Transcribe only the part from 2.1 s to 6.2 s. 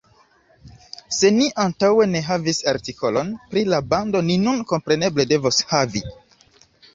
ne havis artikolon pri la bando ni nun kompreneble devos havi!